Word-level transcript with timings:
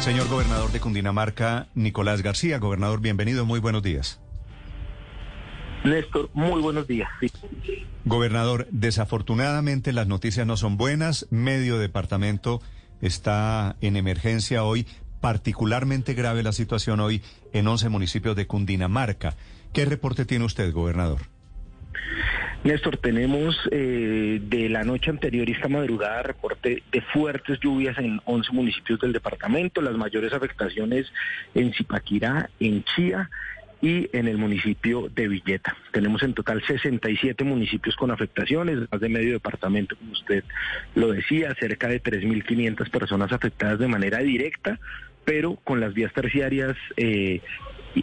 Señor 0.00 0.28
gobernador 0.28 0.70
de 0.70 0.80
Cundinamarca, 0.80 1.66
Nicolás 1.74 2.22
García. 2.22 2.58
Gobernador, 2.58 3.00
bienvenido, 3.00 3.44
muy 3.44 3.58
buenos 3.58 3.82
días. 3.82 4.20
Néstor, 5.84 6.30
muy 6.34 6.60
buenos 6.62 6.86
días. 6.86 7.08
Sí. 7.20 7.30
Gobernador, 8.04 8.68
desafortunadamente 8.70 9.92
las 9.92 10.06
noticias 10.06 10.46
no 10.46 10.56
son 10.56 10.76
buenas. 10.76 11.26
Medio 11.30 11.78
departamento 11.78 12.60
está 13.02 13.76
en 13.80 13.96
emergencia 13.96 14.64
hoy. 14.64 14.86
Particularmente 15.20 16.14
grave 16.14 16.42
la 16.44 16.52
situación 16.52 17.00
hoy 17.00 17.22
en 17.52 17.66
11 17.66 17.88
municipios 17.88 18.36
de 18.36 18.46
Cundinamarca. 18.46 19.34
¿Qué 19.72 19.84
reporte 19.84 20.24
tiene 20.24 20.44
usted, 20.44 20.72
gobernador? 20.72 21.22
Néstor, 22.64 22.96
tenemos 22.96 23.56
eh, 23.70 24.27
de 24.38 24.68
la 24.68 24.84
noche 24.84 25.10
anterior 25.10 25.48
y 25.48 25.52
esta 25.52 25.68
madrugada 25.68 26.22
reporte 26.22 26.82
de 26.90 27.00
fuertes 27.00 27.58
lluvias 27.60 27.98
en 27.98 28.20
11 28.24 28.52
municipios 28.52 29.00
del 29.00 29.12
departamento, 29.12 29.80
las 29.80 29.96
mayores 29.96 30.32
afectaciones 30.32 31.12
en 31.54 31.72
Zipaquirá, 31.72 32.50
en 32.60 32.84
Chía 32.84 33.30
y 33.80 34.08
en 34.16 34.26
el 34.26 34.38
municipio 34.38 35.08
de 35.14 35.28
Villeta. 35.28 35.76
Tenemos 35.92 36.22
en 36.22 36.34
total 36.34 36.62
67 36.66 37.44
municipios 37.44 37.94
con 37.96 38.10
afectaciones, 38.10 38.90
más 38.90 39.00
de 39.00 39.08
medio 39.08 39.32
departamento, 39.32 39.96
como 39.96 40.12
usted 40.12 40.44
lo 40.94 41.12
decía, 41.12 41.54
cerca 41.58 41.88
de 41.88 42.02
3.500 42.02 42.90
personas 42.90 43.32
afectadas 43.32 43.78
de 43.78 43.86
manera 43.86 44.18
directa, 44.18 44.80
pero 45.24 45.56
con 45.56 45.80
las 45.80 45.94
vías 45.94 46.12
terciarias 46.12 46.76
eh, 46.96 47.40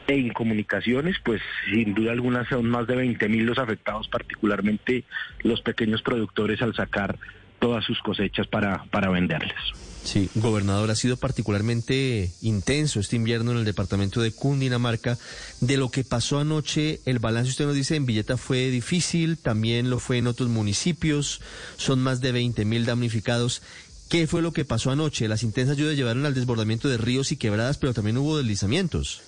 en 0.08 0.34
comunicaciones, 0.34 1.18
pues 1.24 1.42
sin 1.72 1.94
duda 1.94 2.12
alguna 2.12 2.48
son 2.48 2.70
más 2.70 2.88
de 2.88 2.96
20 2.96 3.30
mil 3.30 3.46
los 3.46 3.58
afectados, 3.58 4.08
particularmente 4.08 5.04
los 5.44 5.62
pequeños 5.62 6.02
productores 6.02 6.62
al 6.62 6.76
sacar 6.76 7.18
todas 7.60 7.84
sus 7.86 8.00
cosechas 8.00 8.48
para, 8.48 8.84
para 8.92 9.10
venderles. 9.10 9.56
Sí, 10.04 10.30
gobernador, 10.36 10.92
ha 10.92 10.96
sido 10.96 11.18
particularmente 11.18 12.32
intenso 12.44 13.00
este 13.00 13.16
invierno 13.16 13.52
en 13.52 13.58
el 13.58 13.66
departamento 13.66 14.22
de 14.22 14.32
Cundinamarca. 14.32 15.18
De 15.62 15.78
lo 15.78 15.90
que 15.90 16.04
pasó 16.04 16.40
anoche, 16.40 17.02
el 17.06 17.18
balance, 17.18 17.50
usted 17.50 17.66
nos 17.66 17.74
dice, 17.74 17.96
en 17.96 18.06
Villeta 18.06 18.38
fue 18.38 18.70
difícil, 18.70 19.40
también 19.40 19.90
lo 19.90 19.98
fue 19.98 20.20
en 20.20 20.28
otros 20.28 20.48
municipios, 20.48 21.42
son 21.78 22.04
más 22.04 22.22
de 22.22 22.32
20 22.34 22.66
mil 22.66 22.86
damnificados. 22.86 23.64
¿Qué 24.08 24.28
fue 24.28 24.44
lo 24.44 24.54
que 24.54 24.64
pasó 24.64 24.92
anoche? 24.92 25.28
Las 25.28 25.42
intensas 25.42 25.76
lluvias 25.76 25.98
llevaron 25.98 26.28
al 26.28 26.36
desbordamiento 26.36 26.88
de 26.88 26.98
ríos 26.98 27.32
y 27.32 27.38
quebradas, 27.38 27.80
pero 27.80 27.96
también 27.96 28.18
hubo 28.18 28.38
deslizamientos. 28.38 29.24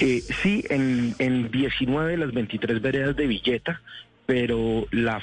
Eh, 0.00 0.22
sí, 0.42 0.64
en, 0.70 1.14
en 1.18 1.50
19 1.50 2.12
de 2.12 2.16
las 2.16 2.32
23 2.32 2.80
veredas 2.80 3.16
de 3.16 3.26
Villeta, 3.26 3.82
pero 4.24 4.86
la, 4.92 5.20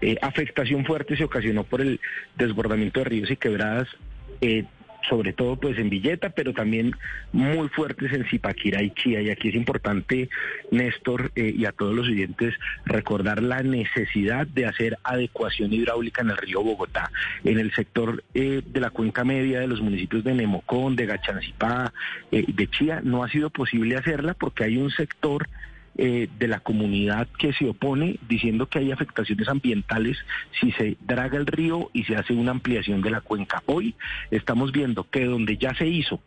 eh, 0.00 0.16
afectación 0.20 0.84
fuerte 0.84 1.16
se 1.16 1.24
ocasionó 1.24 1.64
por 1.64 1.80
el 1.80 2.00
desbordamiento 2.36 3.00
de 3.00 3.04
ríos 3.04 3.30
y 3.30 3.36
quebradas. 3.36 3.88
Eh, 4.40 4.64
sobre 5.08 5.32
todo 5.32 5.56
pues 5.56 5.78
en 5.78 5.90
Villeta, 5.90 6.30
pero 6.30 6.52
también 6.52 6.94
muy 7.32 7.68
fuertes 7.68 8.12
en 8.12 8.24
Zipaquirá 8.26 8.82
y 8.82 8.90
Chía. 8.90 9.20
Y 9.20 9.30
aquí 9.30 9.48
es 9.48 9.54
importante, 9.54 10.28
Néstor, 10.70 11.32
eh, 11.34 11.54
y 11.56 11.64
a 11.64 11.72
todos 11.72 11.94
los 11.94 12.08
oyentes, 12.08 12.54
recordar 12.84 13.42
la 13.42 13.62
necesidad 13.62 14.46
de 14.46 14.66
hacer 14.66 14.98
adecuación 15.04 15.72
hidráulica 15.72 16.22
en 16.22 16.30
el 16.30 16.36
río 16.36 16.62
Bogotá. 16.62 17.10
En 17.44 17.58
el 17.58 17.72
sector 17.74 18.22
eh, 18.34 18.62
de 18.64 18.80
la 18.80 18.90
cuenca 18.90 19.24
media 19.24 19.60
de 19.60 19.68
los 19.68 19.80
municipios 19.80 20.24
de 20.24 20.34
Nemocón, 20.34 20.96
de 20.96 21.06
Gachancipá, 21.06 21.92
eh, 22.30 22.44
de 22.46 22.66
Chía, 22.68 23.00
no 23.02 23.24
ha 23.24 23.28
sido 23.28 23.50
posible 23.50 23.96
hacerla 23.96 24.34
porque 24.34 24.64
hay 24.64 24.76
un 24.76 24.90
sector 24.90 25.48
eh, 26.02 26.30
de 26.38 26.48
la 26.48 26.60
comunidad 26.60 27.28
que 27.38 27.52
se 27.52 27.68
opone 27.68 28.18
diciendo 28.26 28.64
que 28.64 28.78
hay 28.78 28.90
afectaciones 28.90 29.46
ambientales 29.50 30.16
si 30.58 30.72
se 30.72 30.96
draga 31.02 31.36
el 31.36 31.46
río 31.46 31.90
y 31.92 32.04
se 32.04 32.16
hace 32.16 32.32
una 32.32 32.52
ampliación 32.52 33.02
de 33.02 33.10
la 33.10 33.20
cuenca. 33.20 33.62
Hoy 33.66 33.94
estamos 34.30 34.72
viendo 34.72 35.04
que 35.10 35.26
donde 35.26 35.58
ya 35.58 35.74
se 35.74 35.86
hizo, 35.86 36.18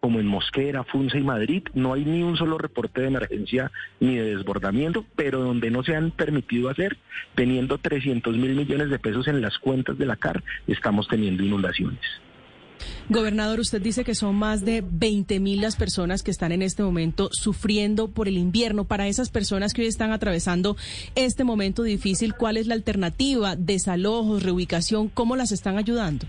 como 0.00 0.18
en 0.18 0.26
Mosquera, 0.26 0.82
Funza 0.82 1.16
y 1.16 1.22
Madrid, 1.22 1.62
no 1.74 1.92
hay 1.92 2.04
ni 2.04 2.24
un 2.24 2.36
solo 2.36 2.58
reporte 2.58 3.02
de 3.02 3.06
emergencia 3.06 3.70
ni 4.00 4.16
de 4.16 4.34
desbordamiento, 4.34 5.06
pero 5.14 5.38
donde 5.38 5.70
no 5.70 5.84
se 5.84 5.94
han 5.94 6.10
permitido 6.10 6.68
hacer, 6.68 6.96
teniendo 7.36 7.78
300 7.78 8.36
mil 8.36 8.56
millones 8.56 8.90
de 8.90 8.98
pesos 8.98 9.28
en 9.28 9.40
las 9.40 9.58
cuentas 9.58 9.96
de 9.96 10.06
la 10.06 10.16
CAR, 10.16 10.42
estamos 10.66 11.06
teniendo 11.06 11.44
inundaciones. 11.44 12.00
Gobernador, 13.08 13.60
usted 13.60 13.82
dice 13.82 14.04
que 14.04 14.14
son 14.14 14.36
más 14.36 14.64
de 14.64 14.84
20 14.86 15.40
mil 15.40 15.60
las 15.60 15.76
personas 15.76 16.22
que 16.22 16.30
están 16.30 16.52
en 16.52 16.62
este 16.62 16.82
momento 16.82 17.28
sufriendo 17.32 18.08
por 18.08 18.28
el 18.28 18.38
invierno. 18.38 18.84
Para 18.84 19.08
esas 19.08 19.30
personas 19.30 19.74
que 19.74 19.82
hoy 19.82 19.88
están 19.88 20.12
atravesando 20.12 20.76
este 21.14 21.44
momento 21.44 21.82
difícil, 21.82 22.34
¿cuál 22.34 22.56
es 22.56 22.66
la 22.66 22.74
alternativa? 22.74 23.56
¿Desalojos, 23.56 24.42
reubicación? 24.42 25.08
¿Cómo 25.08 25.36
las 25.36 25.52
están 25.52 25.78
ayudando? 25.78 26.26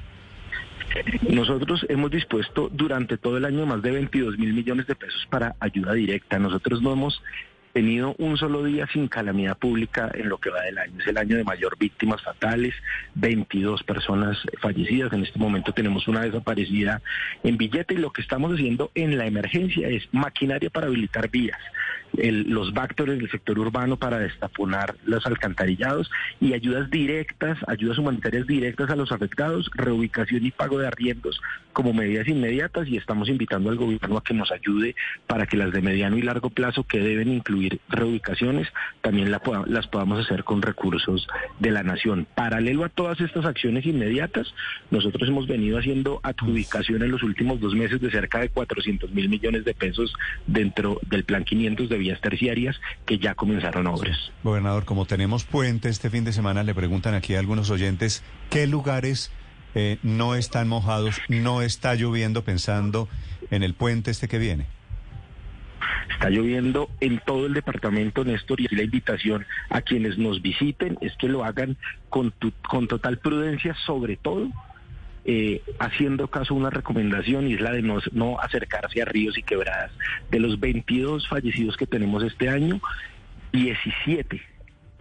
Nosotros 1.29 1.85
hemos 1.88 2.12
dispuesto 2.12 2.69
durante 2.72 3.18
todo 3.18 3.38
el 3.38 3.45
año 3.45 3.66
más 3.66 3.81
de 3.81 3.91
22 3.91 4.38
mil 4.38 4.53
millones 4.53 4.88
de 4.88 4.95
pesos 4.95 5.25
para 5.29 5.56
ayuda 5.59 5.94
directa. 5.94 6.38
Nosotros 6.39 6.81
no 6.81 6.91
hemos 6.91 7.22
tenido 7.73 8.15
un 8.17 8.37
solo 8.37 8.63
día 8.63 8.87
sin 8.91 9.07
calamidad 9.07 9.57
pública 9.57 10.11
en 10.13 10.29
lo 10.29 10.37
que 10.37 10.49
va 10.49 10.61
del 10.61 10.77
año. 10.77 10.99
Es 10.99 11.07
el 11.07 11.17
año 11.17 11.37
de 11.37 11.43
mayor 11.43 11.77
víctimas 11.77 12.21
fatales, 12.21 12.73
22 13.15 13.83
personas 13.83 14.37
fallecidas. 14.59 15.13
En 15.13 15.23
este 15.23 15.39
momento 15.39 15.73
tenemos 15.73 16.07
una 16.07 16.21
desaparecida 16.21 17.01
en 17.43 17.57
billete 17.57 17.93
y 17.93 17.97
lo 17.97 18.11
que 18.11 18.21
estamos 18.21 18.53
haciendo 18.53 18.91
en 18.95 19.17
la 19.17 19.25
emergencia 19.25 19.87
es 19.87 20.03
maquinaria 20.11 20.69
para 20.69 20.87
habilitar 20.87 21.29
vías 21.29 21.59
los 22.13 22.73
vectores 22.73 23.19
del 23.19 23.31
sector 23.31 23.57
urbano 23.57 23.97
para 23.97 24.19
destaponar 24.19 24.95
los 25.05 25.25
alcantarillados 25.25 26.11
y 26.39 26.53
ayudas 26.53 26.89
directas, 26.89 27.57
ayudas 27.67 27.97
humanitarias 27.97 28.47
directas 28.47 28.89
a 28.89 28.95
los 28.95 29.11
afectados, 29.11 29.69
reubicación 29.73 30.45
y 30.45 30.51
pago 30.51 30.77
de 30.77 30.88
arriendos 30.88 31.39
como 31.73 31.93
medidas 31.93 32.27
inmediatas 32.27 32.88
y 32.88 32.97
estamos 32.97 33.29
invitando 33.29 33.69
al 33.69 33.77
gobierno 33.77 34.17
a 34.17 34.23
que 34.23 34.33
nos 34.33 34.51
ayude 34.51 34.95
para 35.25 35.45
que 35.45 35.57
las 35.57 35.71
de 35.71 35.81
mediano 35.81 36.17
y 36.17 36.21
largo 36.21 36.49
plazo 36.49 36.83
que 36.83 36.99
deben 36.99 37.29
incluir 37.29 37.60
reubicaciones 37.89 38.67
también 39.01 39.31
las 39.31 39.88
podamos 39.88 40.25
hacer 40.25 40.44
con 40.44 40.61
recursos 40.61 41.27
de 41.59 41.72
la 41.72 41.83
nación. 41.83 42.27
Paralelo 42.35 42.85
a 42.85 42.89
todas 42.89 43.19
estas 43.22 43.45
acciones 43.45 43.85
inmediatas, 43.85 44.53
nosotros 44.89 45.29
hemos 45.29 45.47
venido 45.47 45.77
haciendo 45.77 46.19
adjudicación 46.23 47.03
en 47.03 47.11
los 47.11 47.23
últimos 47.23 47.59
dos 47.59 47.73
meses 47.73 48.01
de 48.01 48.11
cerca 48.11 48.39
de 48.39 48.50
400 48.50 49.11
mil 49.11 49.29
millones 49.29 49.66
de 49.66 49.73
pesos 49.73 50.13
dentro 50.47 51.00
del 51.09 51.23
plan 51.23 51.44
500 51.44 51.89
de 51.89 51.97
vías 51.97 52.21
terciarias 52.21 52.79
que 53.05 53.17
ya 53.17 53.35
comenzaron 53.35 53.88
obras. 53.88 54.31
Gobernador, 54.44 54.85
como 54.85 55.05
tenemos 55.05 55.44
puente 55.44 55.89
este 55.89 56.09
fin 56.09 56.23
de 56.23 56.33
semana, 56.33 56.63
le 56.63 56.73
preguntan 56.73 57.13
aquí 57.13 57.35
a 57.35 57.39
algunos 57.39 57.69
oyentes 57.69 58.23
qué 58.50 58.67
lugares 58.67 59.31
eh, 59.73 59.97
no 60.03 60.35
están 60.35 60.67
mojados, 60.67 61.21
no 61.29 61.61
está 61.61 61.95
lloviendo 61.95 62.44
pensando 62.44 63.07
en 63.51 63.63
el 63.63 63.73
puente 63.73 64.11
este 64.11 64.27
que 64.27 64.38
viene. 64.38 64.66
Está 66.13 66.29
lloviendo 66.29 66.89
en 66.99 67.19
todo 67.25 67.47
el 67.47 67.53
departamento, 67.53 68.23
Néstor, 68.23 68.61
y 68.61 68.67
la 68.75 68.83
invitación 68.83 69.45
a 69.69 69.81
quienes 69.81 70.17
nos 70.17 70.41
visiten 70.41 70.97
es 71.01 71.16
que 71.17 71.27
lo 71.27 71.44
hagan 71.44 71.77
con, 72.09 72.33
con 72.69 72.88
total 72.88 73.17
prudencia, 73.17 73.75
sobre 73.85 74.17
todo 74.17 74.50
eh, 75.23 75.61
haciendo 75.79 76.27
caso 76.29 76.53
a 76.53 76.57
una 76.57 76.69
recomendación 76.71 77.47
y 77.47 77.53
es 77.53 77.61
la 77.61 77.71
de 77.71 77.83
no, 77.83 78.00
no 78.11 78.39
acercarse 78.39 79.01
a 79.01 79.05
ríos 79.05 79.38
y 79.38 79.44
quebradas. 79.44 79.91
De 80.29 80.39
los 80.39 80.59
22 80.59 81.27
fallecidos 81.27 81.77
que 81.77 81.88
tenemos 81.88 82.23
este 82.23 82.50
año, 82.50 82.81
17 83.51 84.41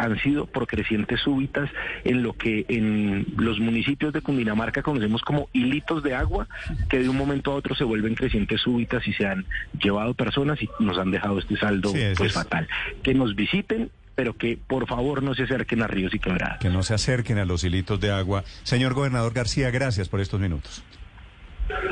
han 0.00 0.19
sido 0.21 0.47
por 0.47 0.66
crecientes 0.66 1.21
súbitas 1.21 1.71
en 2.05 2.22
lo 2.22 2.33
que 2.33 2.65
en 2.69 3.27
los 3.37 3.61
municipios 3.61 4.12
de 4.12 4.22
Cundinamarca 4.22 4.83
conocemos 4.83 5.21
como 5.22 5.49
hilitos 5.53 6.03
de 6.03 6.15
agua, 6.15 6.49
que 6.88 6.99
de 6.99 7.09
un 7.09 7.16
momento 7.16 7.53
a 7.53 7.56
otro 7.56 7.75
se 7.75 7.84
vuelven 7.84 8.15
crecientes 8.15 8.62
súbitas 8.62 9.06
y 9.06 9.12
se 9.12 9.27
han 9.27 9.44
llevado 9.78 10.15
personas 10.15 10.61
y 10.62 10.69
nos 10.78 10.97
han 10.99 11.11
dejado 11.11 11.38
este 11.38 11.56
saldo 11.56 11.93
pues 12.16 12.33
fatal. 12.33 12.66
Que 13.03 13.15
nos 13.15 13.37
visiten 13.37 13.91
pero 14.15 14.37
que 14.37 14.59
por 14.59 14.87
favor 14.87 15.22
no 15.22 15.34
se 15.34 15.44
acerquen 15.44 15.83
a 15.83 15.87
ríos 15.87 16.12
y 16.12 16.19
quebradas. 16.19 16.59
Que 16.59 16.69
no 16.69 16.82
se 16.82 16.93
acerquen 16.93 17.38
a 17.38 17.47
los 17.47 17.65
hilitos 17.65 17.99
de 18.00 18.11
agua. 18.11 18.44
Señor 18.65 18.93
gobernador 18.93 19.32
García, 19.32 19.71
gracias 19.71 20.11
por 20.11 20.21
estos 20.21 20.38
minutos. 20.38 20.82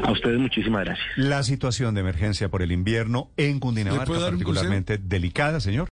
A 0.02 0.10
ustedes 0.10 0.38
muchísimas 0.38 0.84
gracias. 0.84 1.06
La 1.16 1.42
situación 1.42 1.94
de 1.94 2.00
emergencia 2.00 2.48
por 2.48 2.62
el 2.62 2.72
invierno 2.72 3.30
en 3.36 3.60
Cundinamarca 3.60 4.12
particularmente 4.12 4.98
delicada, 4.98 5.60
señor. 5.60 5.86